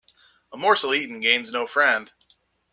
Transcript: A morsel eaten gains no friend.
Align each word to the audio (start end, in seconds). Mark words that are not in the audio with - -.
A 0.53 0.57
morsel 0.57 0.95
eaten 0.95 1.19
gains 1.19 1.51
no 1.51 1.67
friend. 1.67 2.11